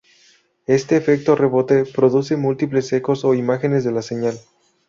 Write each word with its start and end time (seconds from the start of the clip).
Este 0.65 0.97
efecto 0.97 1.35
rebote 1.35 1.83
produce 1.85 2.35
múltiples 2.35 2.91
ecos 2.91 3.23
o 3.23 3.35
imágenes 3.35 3.83
de 3.83 3.91
la 3.91 4.01
señal. 4.01 4.35